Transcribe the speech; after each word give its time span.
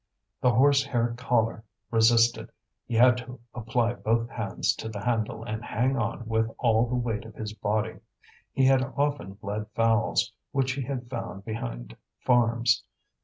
The 0.41 0.49
horse 0.53 0.83
hair 0.83 1.13
collar 1.15 1.63
resisted; 1.91 2.51
he 2.87 2.95
had 2.95 3.17
to 3.17 3.39
apply 3.53 3.93
both 3.93 4.31
hands 4.31 4.73
to 4.77 4.89
the 4.89 4.99
handle 5.01 5.43
and 5.43 5.63
hang 5.63 5.95
on 5.95 6.25
with 6.27 6.49
all 6.57 6.87
the 6.87 6.95
weight 6.95 7.23
of 7.23 7.35
his 7.35 7.53
body. 7.53 7.99
He 8.51 8.65
had 8.65 8.81
often 8.97 9.33
bled 9.33 9.67
fowls 9.75 10.33
which 10.53 10.71
he 10.71 10.81
had 10.81 11.07
found 11.07 11.45
behind 11.45 11.95
farms. 12.17 12.83